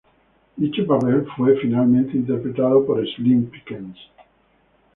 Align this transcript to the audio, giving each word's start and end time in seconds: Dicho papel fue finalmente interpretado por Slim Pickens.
Dicho 0.57 0.83
papel 0.87 1.27
fue 1.37 1.55
finalmente 1.59 2.17
interpretado 2.17 2.83
por 2.87 3.05
Slim 3.07 3.45
Pickens. 3.51 3.99